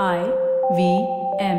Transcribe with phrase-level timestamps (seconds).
[0.00, 0.24] I
[0.74, 1.06] V
[1.38, 1.58] M.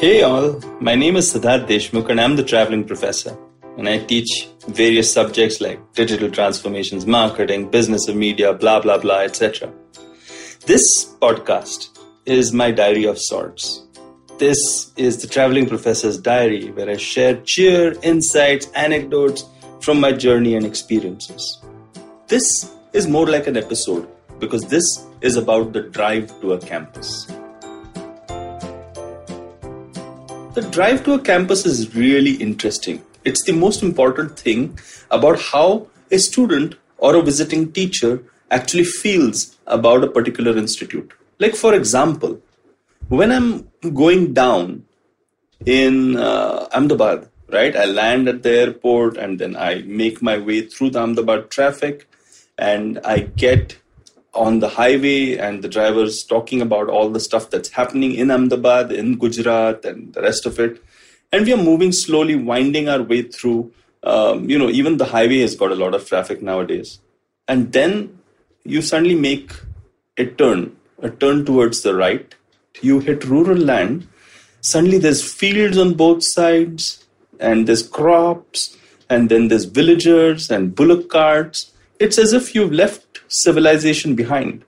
[0.00, 3.38] Hey all, my name is Siddharth Deshmukh and I'm the traveling professor.
[3.78, 9.20] And I teach various subjects like digital transformations, marketing, business of media, blah blah blah,
[9.20, 9.72] etc.
[10.66, 11.96] This podcast
[12.26, 13.86] is my diary of sorts.
[14.38, 19.44] This is the traveling professor's diary where I share cheer, insights, anecdotes
[19.84, 21.58] from my journey and experiences.
[22.26, 24.08] This is more like an episode
[24.38, 27.26] because this is about the drive to a campus.
[30.54, 33.04] The drive to a campus is really interesting.
[33.24, 34.78] It's the most important thing
[35.10, 41.12] about how a student or a visiting teacher actually feels about a particular institute.
[41.38, 42.40] Like, for example,
[43.08, 44.86] when I'm going down
[45.66, 50.62] in uh, Ahmedabad, right, I land at the airport and then I make my way
[50.62, 52.08] through the Ahmedabad traffic
[52.58, 53.78] and I get
[54.34, 58.92] on the highway and the driver's talking about all the stuff that's happening in Ahmedabad,
[58.92, 60.82] in Gujarat, and the rest of it.
[61.32, 63.72] And we are moving slowly, winding our way through.
[64.02, 67.00] Um, you know, even the highway has got a lot of traffic nowadays.
[67.48, 68.18] And then
[68.64, 69.52] you suddenly make
[70.16, 72.34] a turn, a turn towards the right.
[72.82, 74.08] You hit rural land.
[74.60, 77.03] Suddenly there's fields on both sides,
[77.40, 78.76] and there's crops,
[79.08, 81.72] and then there's villagers and bullock carts.
[81.98, 84.64] It's as if you've left civilization behind.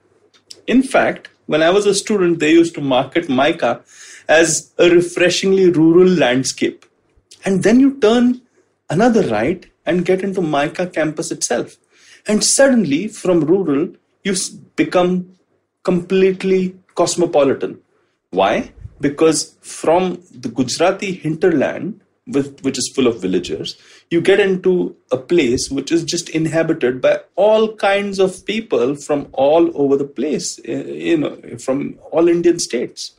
[0.67, 3.81] In fact, when I was a student, they used to market MICA
[4.27, 6.85] as a refreshingly rural landscape.
[7.45, 8.41] And then you turn
[8.89, 11.77] another right and get into MICA campus itself.
[12.27, 13.93] And suddenly, from rural,
[14.23, 14.35] you
[14.75, 15.37] become
[15.83, 17.79] completely cosmopolitan.
[18.31, 18.73] Why?
[18.99, 23.77] Because from the Gujarati hinterland, with, which is full of villagers,
[24.09, 29.27] you get into a place which is just inhabited by all kinds of people from
[29.33, 33.13] all over the place, eh, you know, from all Indian states.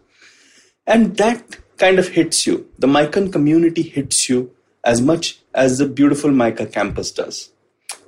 [0.86, 2.68] And that kind of hits you.
[2.78, 4.50] The MICAN community hits you
[4.84, 7.50] as much as the beautiful MICA campus does.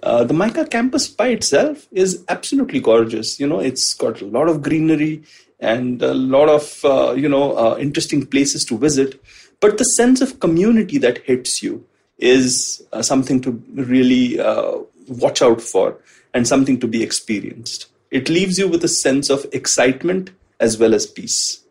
[0.02, 3.38] Uh, the MICA campus by itself is absolutely gorgeous.
[3.38, 5.22] You know, it's got a lot of greenery
[5.58, 9.20] and a lot of, uh, you know, uh, interesting places to visit.
[9.60, 11.86] But the sense of community that hits you
[12.18, 14.78] is uh, something to really uh,
[15.08, 15.98] watch out for
[16.34, 17.86] and something to be experienced.
[18.10, 21.64] It leaves you with a sense of excitement as well as peace.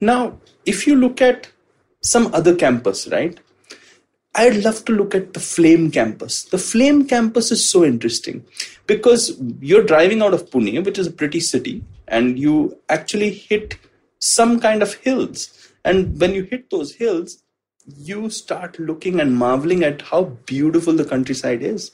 [0.00, 1.48] Now, if you look at
[2.02, 3.38] some other campus, right?
[4.34, 6.44] I'd love to look at the Flame campus.
[6.44, 8.44] The Flame campus is so interesting
[8.86, 13.76] because you're driving out of Pune, which is a pretty city, and you actually hit
[14.20, 17.42] some kind of hills and when you hit those hills,
[17.96, 21.90] you start looking and marveling at how beautiful the countryside is.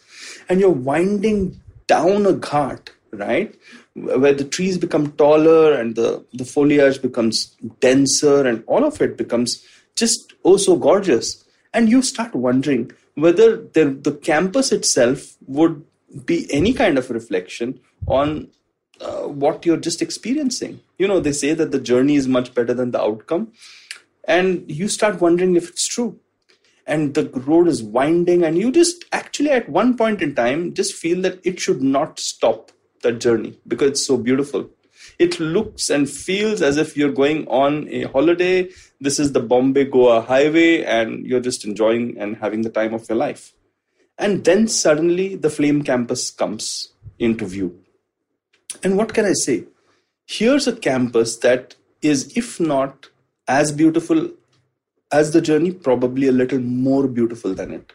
[0.49, 3.55] And you're winding down a ghat, right?
[3.95, 9.17] Where the trees become taller and the, the foliage becomes denser and all of it
[9.17, 9.65] becomes
[9.95, 11.45] just oh so gorgeous.
[11.73, 15.85] And you start wondering whether the, the campus itself would
[16.25, 18.49] be any kind of reflection on
[19.01, 20.81] uh, what you're just experiencing.
[20.99, 23.53] You know, they say that the journey is much better than the outcome.
[24.27, 26.19] And you start wondering if it's true.
[26.87, 30.95] And the road is winding, and you just actually, at one point in time, just
[30.95, 32.71] feel that it should not stop
[33.03, 34.71] that journey because it's so beautiful.
[35.19, 38.71] It looks and feels as if you're going on a holiday.
[39.01, 43.09] This is the Bombay Goa highway, and you're just enjoying and having the time of
[43.09, 43.53] your life.
[44.19, 47.81] And then suddenly the Flame campus comes into view.
[48.83, 49.65] And what can I say?
[50.27, 53.09] Here's a campus that is, if not
[53.49, 54.31] as beautiful
[55.13, 57.93] as the journey, probably a little more beautiful than it.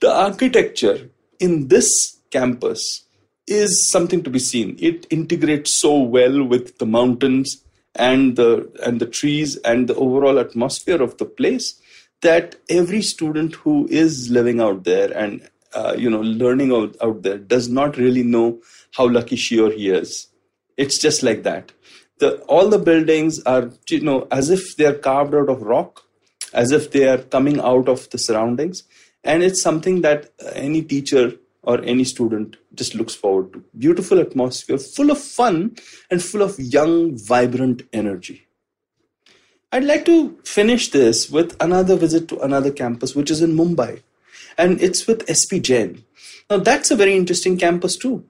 [0.00, 3.04] The architecture in this campus
[3.46, 4.76] is something to be seen.
[4.78, 7.62] It integrates so well with the mountains
[7.94, 11.80] and the and the trees and the overall atmosphere of the place
[12.22, 17.22] that every student who is living out there and uh, you know learning out, out
[17.22, 18.60] there does not really know
[18.92, 20.28] how lucky she or he is.
[20.76, 21.72] It's just like that.
[22.18, 26.04] The all the buildings are you know as if they are carved out of rock
[26.52, 28.84] as if they are coming out of the surroundings.
[29.22, 33.64] And it's something that any teacher or any student just looks forward to.
[33.76, 35.76] Beautiful atmosphere full of fun
[36.10, 38.46] and full of young vibrant energy.
[39.72, 44.02] I'd like to finish this with another visit to another campus which is in mumbai
[44.60, 46.04] and it's with sp jain.
[46.50, 48.24] Now that's a very interesting campus too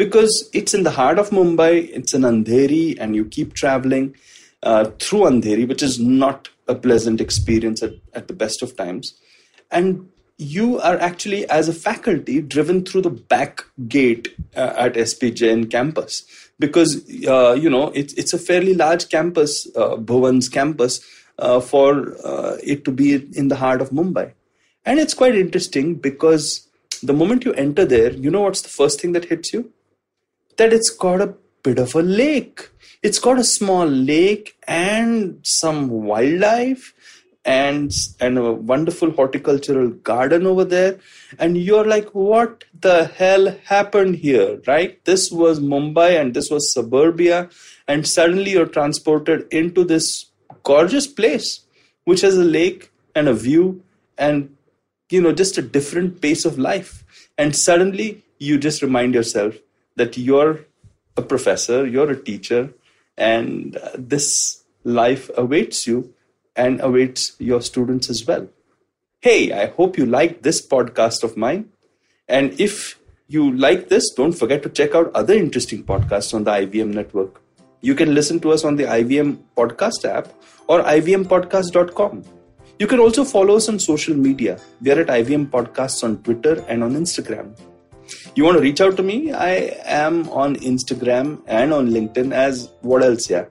[0.00, 4.14] because it's in the heart of Mumbai, it's in Andheri, and you keep traveling
[4.62, 9.12] uh, through Andheri, which is not a pleasant experience at, at the best of times.
[9.70, 15.28] And you are actually, as a faculty, driven through the back gate uh, at SP
[15.34, 16.24] Jain campus.
[16.58, 16.96] Because
[17.26, 21.00] uh, you know it's it's a fairly large campus, uh, Bhavan's campus,
[21.38, 24.32] uh, for uh, it to be in the heart of Mumbai,
[24.84, 26.68] and it's quite interesting because
[27.02, 29.72] the moment you enter there, you know what's the first thing that hits you?
[30.56, 32.70] That it's got a bit of a lake.
[33.02, 36.94] It's got a small lake and some wildlife
[37.44, 40.98] and and a wonderful horticultural garden over there
[41.38, 46.70] and you're like what the hell happened here right this was mumbai and this was
[46.70, 47.48] suburbia
[47.88, 50.26] and suddenly you're transported into this
[50.64, 51.60] gorgeous place
[52.04, 53.82] which has a lake and a view
[54.18, 54.54] and
[55.10, 57.04] you know just a different pace of life
[57.36, 59.56] and suddenly you just remind yourself
[59.96, 60.60] that you're
[61.16, 62.72] a professor you're a teacher
[63.16, 66.14] and uh, this life awaits you
[66.56, 68.48] and awaits your students as well.
[69.20, 71.68] Hey, I hope you liked this podcast of mine.
[72.28, 72.98] And if
[73.28, 77.42] you like this, don't forget to check out other interesting podcasts on the IVM network.
[77.80, 80.28] You can listen to us on the IVM podcast app
[80.66, 82.24] or ivmpodcast.com.
[82.80, 84.58] You can also follow us on social media.
[84.80, 87.54] We are at IVM Podcasts on Twitter and on Instagram.
[88.34, 89.34] You want to reach out to me?
[89.34, 93.44] I am on Instagram and on LinkedIn as what else, yeah,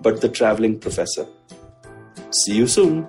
[0.00, 1.26] but the traveling professor.
[2.30, 3.06] See you soon.